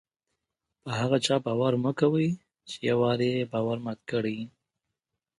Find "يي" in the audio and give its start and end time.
4.39-4.45